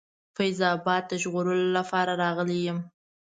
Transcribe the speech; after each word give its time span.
فیض 0.35 0.59
آباد 0.75 1.03
د 1.07 1.13
ژغورلو 1.21 1.67
لپاره 1.77 2.11
راغلی 2.23 2.59
یم. 2.67 2.79